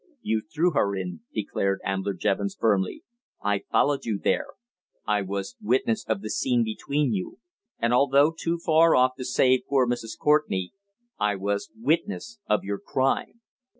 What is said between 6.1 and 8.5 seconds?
the scene between you; and, although